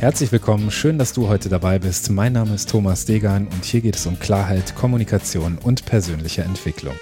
Herzlich 0.00 0.32
willkommen, 0.32 0.70
schön, 0.70 0.96
dass 0.96 1.12
du 1.12 1.28
heute 1.28 1.50
dabei 1.50 1.78
bist. 1.78 2.10
Mein 2.10 2.32
Name 2.32 2.54
ist 2.54 2.70
Thomas 2.70 3.04
Degan 3.04 3.46
und 3.48 3.66
hier 3.66 3.82
geht 3.82 3.96
es 3.96 4.06
um 4.06 4.18
Klarheit, 4.18 4.74
Kommunikation 4.74 5.58
und 5.58 5.84
persönliche 5.84 6.40
Entwicklung. 6.40 6.94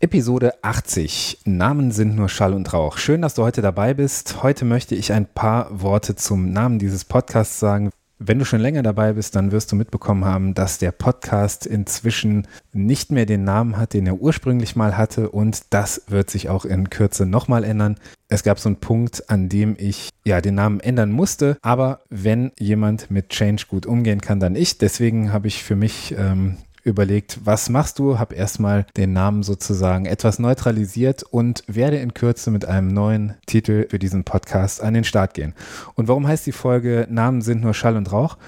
Episode 0.00 0.54
80. 0.62 1.40
Namen 1.44 1.90
sind 1.90 2.16
nur 2.16 2.30
Schall 2.30 2.54
und 2.54 2.72
Rauch. 2.72 2.96
Schön, 2.96 3.20
dass 3.20 3.34
du 3.34 3.42
heute 3.42 3.60
dabei 3.60 3.92
bist. 3.92 4.42
Heute 4.42 4.64
möchte 4.64 4.94
ich 4.94 5.12
ein 5.12 5.26
paar 5.26 5.82
Worte 5.82 6.14
zum 6.14 6.52
Namen 6.52 6.78
dieses 6.78 7.04
Podcasts 7.04 7.60
sagen. 7.60 7.90
Wenn 8.18 8.38
du 8.38 8.46
schon 8.46 8.60
länger 8.60 8.82
dabei 8.82 9.12
bist, 9.12 9.36
dann 9.36 9.52
wirst 9.52 9.70
du 9.70 9.76
mitbekommen 9.76 10.24
haben, 10.24 10.54
dass 10.54 10.78
der 10.78 10.90
Podcast 10.90 11.66
inzwischen 11.66 12.48
nicht 12.72 13.12
mehr 13.12 13.26
den 13.26 13.44
Namen 13.44 13.76
hat, 13.76 13.92
den 13.92 14.06
er 14.06 14.16
ursprünglich 14.16 14.74
mal 14.74 14.96
hatte 14.96 15.28
und 15.28 15.64
das 15.74 16.02
wird 16.08 16.30
sich 16.30 16.48
auch 16.48 16.64
in 16.64 16.88
Kürze 16.88 17.26
nochmal 17.26 17.62
ändern. 17.62 17.96
Es 18.28 18.42
gab 18.42 18.58
so 18.58 18.70
einen 18.70 18.80
Punkt, 18.80 19.28
an 19.28 19.50
dem 19.50 19.76
ich 19.78 20.08
ja 20.24 20.40
den 20.40 20.54
Namen 20.54 20.80
ändern 20.80 21.12
musste, 21.12 21.58
aber 21.60 22.00
wenn 22.08 22.52
jemand 22.58 23.10
mit 23.10 23.28
Change 23.28 23.64
gut 23.68 23.84
umgehen 23.84 24.22
kann, 24.22 24.40
dann 24.40 24.56
ich. 24.56 24.78
Deswegen 24.78 25.32
habe 25.32 25.46
ich 25.48 25.62
für 25.62 25.76
mich 25.76 26.14
ähm, 26.16 26.56
überlegt, 26.86 27.40
was 27.44 27.68
machst 27.68 27.98
du? 27.98 28.18
Habe 28.18 28.36
erstmal 28.36 28.86
den 28.96 29.12
Namen 29.12 29.42
sozusagen 29.42 30.06
etwas 30.06 30.38
neutralisiert 30.38 31.24
und 31.24 31.64
werde 31.66 31.98
in 31.98 32.14
Kürze 32.14 32.52
mit 32.52 32.64
einem 32.64 32.88
neuen 32.88 33.34
Titel 33.46 33.88
für 33.90 33.98
diesen 33.98 34.22
Podcast 34.22 34.80
an 34.80 34.94
den 34.94 35.02
Start 35.02 35.34
gehen. 35.34 35.54
Und 35.94 36.06
warum 36.06 36.28
heißt 36.28 36.46
die 36.46 36.52
Folge 36.52 37.08
Namen 37.10 37.42
sind 37.42 37.60
nur 37.60 37.74
Schall 37.74 37.96
und 37.96 38.12
Rauch? 38.12 38.38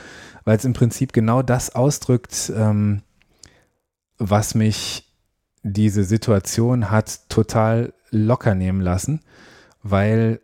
Weil 0.45 0.57
es 0.57 0.65
im 0.65 0.73
Prinzip 0.73 1.13
genau 1.13 1.43
das 1.43 1.75
ausdrückt, 1.75 2.53
ähm, 2.57 3.03
was 4.19 4.55
mich 4.55 5.13
diese 5.65 6.05
Situation 6.05 6.93
hat 6.93 7.29
total 7.29 7.93
locker 8.11 8.55
nehmen 8.55 8.81
lassen, 8.81 9.21
weil 9.83 10.41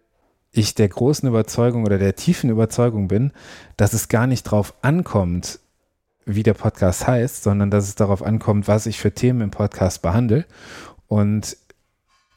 ich 0.51 0.75
der 0.75 0.89
großen 0.89 1.29
Überzeugung 1.29 1.85
oder 1.85 1.99
der 1.99 2.17
tiefen 2.17 2.51
Überzeugung 2.51 3.07
bin, 3.07 3.33
dass 3.77 3.93
es 3.93 4.09
gar 4.09 4.27
nicht 4.27 4.43
drauf 4.43 4.75
ankommt, 4.83 5.61
wie 6.27 6.43
der 6.43 6.55
Podcast 6.55 7.07
heißt, 7.07 7.43
sondern 7.43 7.71
dass 7.71 7.89
es 7.89 7.95
darauf 7.95 8.23
ankommt, 8.23 8.69
was 8.69 8.87
ich 8.87 8.99
für 8.99 9.13
Themen 9.13 9.41
im 9.41 9.51
Podcast 9.51 10.03
behandle. 10.03 10.45
Und 11.07 11.57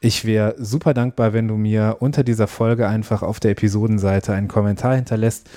ich 0.00 0.24
wäre 0.24 0.54
super 0.58 0.94
dankbar, 0.94 1.32
wenn 1.32 1.48
du 1.48 1.56
mir 1.56 1.96
unter 2.00 2.22
dieser 2.22 2.46
Folge 2.46 2.88
einfach 2.88 3.22
auf 3.22 3.40
der 3.40 3.52
Episodenseite 3.52 4.32
einen 4.32 4.48
Kommentar 4.48 4.94
hinterlässt. 4.94 5.48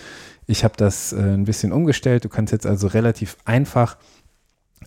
Ich 0.47 0.63
habe 0.63 0.73
das 0.77 1.13
äh, 1.13 1.17
ein 1.17 1.45
bisschen 1.45 1.71
umgestellt. 1.71 2.25
Du 2.25 2.29
kannst 2.29 2.51
jetzt 2.51 2.65
also 2.65 2.87
relativ 2.87 3.37
einfach 3.45 3.97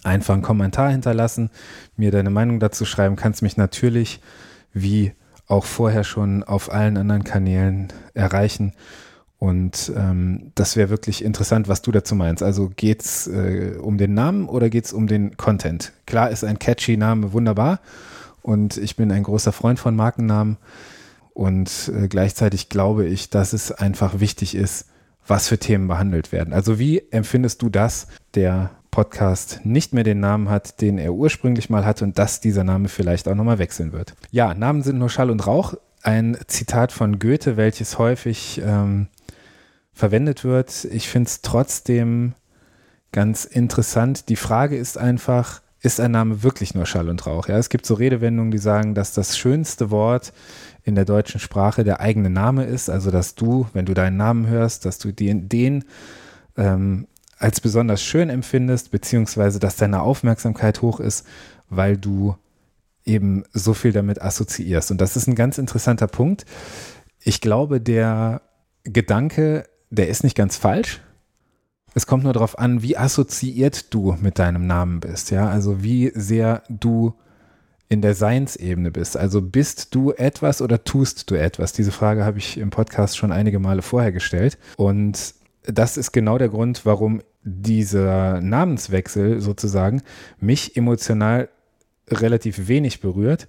einfach 0.02 0.34
einen 0.34 0.42
Kommentar 0.42 0.90
hinterlassen, 0.90 1.50
mir 1.96 2.10
deine 2.10 2.30
Meinung 2.30 2.58
dazu 2.58 2.84
schreiben, 2.84 3.16
kannst 3.16 3.42
mich 3.42 3.56
natürlich 3.56 4.20
wie 4.72 5.12
auch 5.46 5.64
vorher 5.64 6.04
schon 6.04 6.42
auf 6.42 6.72
allen 6.72 6.96
anderen 6.96 7.22
Kanälen 7.22 7.92
erreichen. 8.14 8.72
Und 9.44 9.92
ähm, 9.94 10.52
das 10.54 10.74
wäre 10.74 10.88
wirklich 10.88 11.22
interessant, 11.22 11.68
was 11.68 11.82
du 11.82 11.92
dazu 11.92 12.14
meinst. 12.14 12.42
Also 12.42 12.72
geht 12.74 13.02
es 13.02 13.26
äh, 13.26 13.74
um 13.78 13.98
den 13.98 14.14
Namen 14.14 14.48
oder 14.48 14.70
geht 14.70 14.86
es 14.86 14.94
um 14.94 15.06
den 15.06 15.36
Content? 15.36 15.92
Klar 16.06 16.30
ist 16.30 16.44
ein 16.44 16.58
catchy 16.58 16.96
Name 16.96 17.34
wunderbar 17.34 17.80
und 18.40 18.78
ich 18.78 18.96
bin 18.96 19.12
ein 19.12 19.22
großer 19.22 19.52
Freund 19.52 19.78
von 19.78 19.94
Markennamen 19.94 20.56
und 21.34 21.92
äh, 21.94 22.08
gleichzeitig 22.08 22.70
glaube 22.70 23.04
ich, 23.04 23.28
dass 23.28 23.52
es 23.52 23.70
einfach 23.70 24.18
wichtig 24.18 24.54
ist, 24.54 24.86
was 25.26 25.46
für 25.46 25.58
Themen 25.58 25.88
behandelt 25.88 26.32
werden. 26.32 26.54
Also 26.54 26.78
wie 26.78 27.02
empfindest 27.10 27.60
du 27.60 27.68
das, 27.68 28.06
der 28.32 28.70
Podcast 28.90 29.60
nicht 29.64 29.92
mehr 29.92 30.04
den 30.04 30.20
Namen 30.20 30.48
hat, 30.48 30.80
den 30.80 30.96
er 30.96 31.12
ursprünglich 31.12 31.68
mal 31.68 31.84
hatte 31.84 32.04
und 32.06 32.18
dass 32.18 32.40
dieser 32.40 32.64
Name 32.64 32.88
vielleicht 32.88 33.28
auch 33.28 33.34
nochmal 33.34 33.58
wechseln 33.58 33.92
wird? 33.92 34.14
Ja, 34.30 34.54
Namen 34.54 34.82
sind 34.82 34.96
nur 34.98 35.10
Schall 35.10 35.28
und 35.28 35.46
Rauch. 35.46 35.74
Ein 36.02 36.38
Zitat 36.46 36.92
von 36.92 37.18
Goethe, 37.18 37.58
welches 37.58 37.98
häufig 37.98 38.62
ähm, 38.64 39.08
verwendet 39.94 40.44
wird. 40.44 40.84
Ich 40.86 41.08
finde 41.08 41.28
es 41.28 41.40
trotzdem 41.42 42.34
ganz 43.12 43.44
interessant. 43.44 44.28
Die 44.28 44.36
Frage 44.36 44.76
ist 44.76 44.98
einfach, 44.98 45.62
ist 45.80 46.00
ein 46.00 46.10
Name 46.10 46.42
wirklich 46.42 46.74
nur 46.74 46.86
Schall 46.86 47.08
und 47.08 47.26
Rauch? 47.26 47.48
Ja, 47.48 47.58
es 47.58 47.68
gibt 47.68 47.86
so 47.86 47.94
Redewendungen, 47.94 48.50
die 48.50 48.58
sagen, 48.58 48.94
dass 48.94 49.12
das 49.12 49.38
schönste 49.38 49.90
Wort 49.90 50.32
in 50.82 50.94
der 50.94 51.04
deutschen 51.04 51.40
Sprache 51.40 51.84
der 51.84 52.00
eigene 52.00 52.30
Name 52.30 52.64
ist. 52.64 52.90
Also, 52.90 53.10
dass 53.10 53.34
du, 53.34 53.68
wenn 53.72 53.86
du 53.86 53.94
deinen 53.94 54.16
Namen 54.16 54.48
hörst, 54.48 54.84
dass 54.84 54.98
du 54.98 55.12
den, 55.12 55.48
den 55.48 55.84
ähm, 56.56 57.06
als 57.38 57.60
besonders 57.60 58.02
schön 58.02 58.30
empfindest, 58.30 58.90
beziehungsweise 58.90 59.58
dass 59.58 59.76
deine 59.76 60.02
Aufmerksamkeit 60.02 60.82
hoch 60.82 61.00
ist, 61.00 61.26
weil 61.68 61.96
du 61.96 62.36
eben 63.04 63.44
so 63.52 63.74
viel 63.74 63.92
damit 63.92 64.22
assoziierst. 64.22 64.90
Und 64.90 65.00
das 65.00 65.16
ist 65.16 65.26
ein 65.26 65.34
ganz 65.34 65.58
interessanter 65.58 66.06
Punkt. 66.06 66.46
Ich 67.20 67.40
glaube, 67.40 67.80
der 67.80 68.42
Gedanke 68.84 69.64
der 69.94 70.08
ist 70.08 70.24
nicht 70.24 70.36
ganz 70.36 70.56
falsch. 70.56 71.00
Es 71.94 72.06
kommt 72.06 72.24
nur 72.24 72.32
darauf 72.32 72.58
an, 72.58 72.82
wie 72.82 72.96
assoziiert 72.96 73.94
du 73.94 74.16
mit 74.20 74.38
deinem 74.38 74.66
Namen 74.66 75.00
bist, 75.00 75.30
ja, 75.30 75.48
also 75.48 75.82
wie 75.82 76.10
sehr 76.14 76.62
du 76.68 77.14
in 77.88 78.02
der 78.02 78.14
Seinsebene 78.14 78.90
bist. 78.90 79.16
Also 79.16 79.40
bist 79.40 79.94
du 79.94 80.12
etwas 80.12 80.60
oder 80.60 80.82
tust 80.82 81.30
du 81.30 81.36
etwas? 81.36 81.72
Diese 81.72 81.92
Frage 81.92 82.24
habe 82.24 82.38
ich 82.38 82.58
im 82.58 82.70
Podcast 82.70 83.16
schon 83.16 83.30
einige 83.30 83.60
Male 83.60 83.82
vorher 83.82 84.10
gestellt. 84.10 84.58
Und 84.76 85.34
das 85.62 85.96
ist 85.96 86.12
genau 86.12 86.38
der 86.38 86.48
Grund, 86.48 86.84
warum 86.84 87.22
dieser 87.44 88.40
Namenswechsel 88.40 89.40
sozusagen 89.40 90.02
mich 90.40 90.76
emotional 90.76 91.48
relativ 92.10 92.68
wenig 92.68 93.00
berührt, 93.00 93.48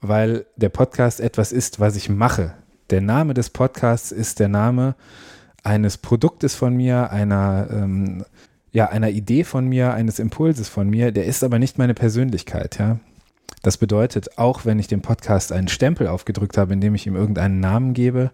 weil 0.00 0.46
der 0.56 0.68
Podcast 0.68 1.20
etwas 1.20 1.50
ist, 1.50 1.80
was 1.80 1.96
ich 1.96 2.08
mache. 2.08 2.54
Der 2.90 3.00
Name 3.00 3.34
des 3.34 3.50
Podcasts 3.50 4.12
ist 4.12 4.40
der 4.40 4.48
Name 4.48 4.94
eines 5.64 5.98
Produktes 5.98 6.54
von 6.54 6.76
mir, 6.76 7.10
einer, 7.10 7.68
ähm, 7.70 8.24
ja, 8.72 8.88
einer 8.90 9.10
Idee 9.10 9.44
von 9.44 9.66
mir, 9.66 9.94
eines 9.94 10.18
Impulses 10.18 10.68
von 10.68 10.88
mir, 10.88 11.10
der 11.10 11.24
ist 11.24 11.42
aber 11.42 11.58
nicht 11.58 11.78
meine 11.78 11.94
Persönlichkeit, 11.94 12.78
ja. 12.78 13.00
Das 13.62 13.78
bedeutet, 13.78 14.36
auch 14.38 14.66
wenn 14.66 14.78
ich 14.78 14.88
dem 14.88 15.00
Podcast 15.00 15.50
einen 15.50 15.68
Stempel 15.68 16.06
aufgedrückt 16.06 16.58
habe, 16.58 16.74
indem 16.74 16.94
ich 16.94 17.06
ihm 17.06 17.16
irgendeinen 17.16 17.60
Namen 17.60 17.94
gebe, 17.94 18.30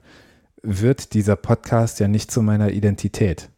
wird 0.62 1.14
dieser 1.14 1.36
Podcast 1.36 2.00
ja 2.00 2.08
nicht 2.08 2.32
zu 2.32 2.42
meiner 2.42 2.70
Identität. 2.70 3.48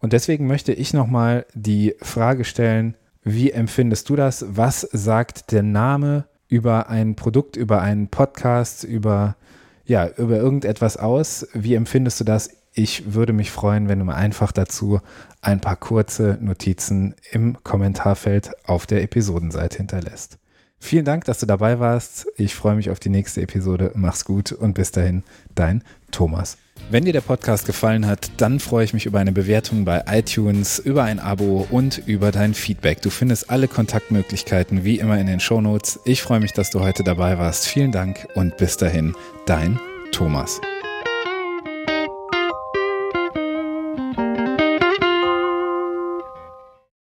Und 0.00 0.14
deswegen 0.14 0.46
möchte 0.46 0.72
ich 0.72 0.94
nochmal 0.94 1.44
die 1.54 1.94
Frage 2.00 2.44
stellen, 2.44 2.96
wie 3.22 3.50
empfindest 3.50 4.08
du 4.08 4.16
das? 4.16 4.44
Was 4.48 4.80
sagt 4.80 5.52
der 5.52 5.62
Name 5.62 6.24
über 6.48 6.88
ein 6.88 7.14
Produkt, 7.14 7.56
über 7.56 7.82
einen 7.82 8.08
Podcast, 8.08 8.82
über, 8.82 9.36
ja, 9.84 10.08
über 10.08 10.38
irgendetwas 10.38 10.96
aus? 10.96 11.46
Wie 11.52 11.74
empfindest 11.74 12.20
du 12.20 12.24
das 12.24 12.59
ich 12.72 13.14
würde 13.14 13.32
mich 13.32 13.50
freuen, 13.50 13.88
wenn 13.88 13.98
du 13.98 14.04
mir 14.04 14.14
einfach 14.14 14.52
dazu 14.52 15.00
ein 15.42 15.60
paar 15.60 15.76
kurze 15.76 16.38
Notizen 16.40 17.14
im 17.32 17.62
Kommentarfeld 17.62 18.50
auf 18.64 18.86
der 18.86 19.02
Episodenseite 19.02 19.78
hinterlässt. 19.78 20.38
Vielen 20.82 21.04
Dank, 21.04 21.24
dass 21.26 21.38
du 21.38 21.46
dabei 21.46 21.78
warst. 21.78 22.26
Ich 22.36 22.54
freue 22.54 22.74
mich 22.74 22.88
auf 22.88 22.98
die 22.98 23.10
nächste 23.10 23.42
Episode. 23.42 23.92
Mach's 23.94 24.24
gut 24.24 24.50
und 24.50 24.72
bis 24.72 24.92
dahin, 24.92 25.22
dein 25.54 25.84
Thomas. 26.10 26.56
Wenn 26.88 27.04
dir 27.04 27.12
der 27.12 27.20
Podcast 27.20 27.66
gefallen 27.66 28.06
hat, 28.06 28.30
dann 28.38 28.58
freue 28.58 28.84
ich 28.84 28.94
mich 28.94 29.04
über 29.04 29.20
eine 29.20 29.32
Bewertung 29.32 29.84
bei 29.84 30.02
iTunes, 30.08 30.78
über 30.78 31.04
ein 31.04 31.20
Abo 31.20 31.66
und 31.70 31.98
über 32.06 32.32
dein 32.32 32.54
Feedback. 32.54 33.02
Du 33.02 33.10
findest 33.10 33.50
alle 33.50 33.68
Kontaktmöglichkeiten 33.68 34.82
wie 34.82 34.98
immer 34.98 35.18
in 35.18 35.26
den 35.26 35.40
Shownotes. 35.40 36.00
Ich 36.06 36.22
freue 36.22 36.40
mich, 36.40 36.54
dass 36.54 36.70
du 36.70 36.80
heute 36.80 37.04
dabei 37.04 37.38
warst. 37.38 37.68
Vielen 37.68 37.92
Dank 37.92 38.26
und 38.34 38.56
bis 38.56 38.78
dahin, 38.78 39.14
dein 39.44 39.78
Thomas. 40.12 40.60